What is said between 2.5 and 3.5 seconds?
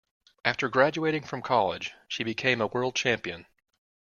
a world champion.